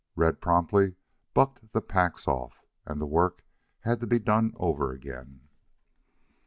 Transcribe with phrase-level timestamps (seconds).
[0.15, 0.95] Red promptly
[1.35, 3.43] bucked the packs off, and the work
[3.81, 5.47] had to be done over again.